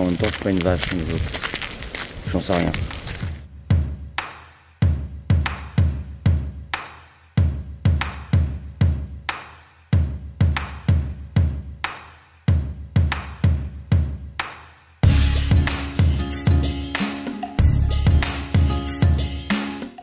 [0.00, 2.72] en même temps, je pas une vache, je- j'en sais rien.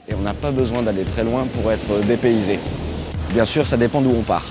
[0.08, 2.60] Et on n'a pas besoin d'aller très loin pour être dépaysé.
[3.32, 4.46] Bien sûr, ça dépend d'où on part.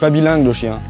[0.00, 0.80] Pas bilingue le chien.